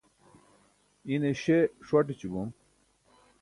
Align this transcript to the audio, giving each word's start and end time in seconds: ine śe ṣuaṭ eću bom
ine 1.13 1.29
śe 1.41 1.57
ṣuaṭ 1.87 2.07
eću 2.13 2.27
bom 2.33 2.49